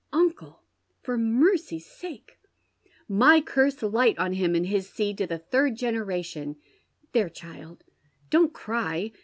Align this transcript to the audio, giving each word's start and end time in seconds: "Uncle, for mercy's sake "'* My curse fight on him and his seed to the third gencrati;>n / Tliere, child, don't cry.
"Uncle, 0.21 0.63
for 1.03 1.15
mercy's 1.15 1.85
sake 1.85 2.39
"'* 2.91 3.07
My 3.23 3.39
curse 3.39 3.75
fight 3.75 4.17
on 4.17 4.33
him 4.33 4.55
and 4.55 4.65
his 4.65 4.89
seed 4.89 5.15
to 5.19 5.27
the 5.27 5.37
third 5.37 5.77
gencrati;>n 5.77 6.55
/ 6.83 7.13
Tliere, 7.13 7.31
child, 7.31 7.83
don't 8.31 8.51
cry. 8.51 9.11